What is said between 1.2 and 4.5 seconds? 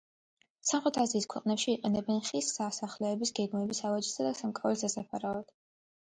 ქვეყნებში იყენებენ ხის სასახლეების, გემების, ავეჯის და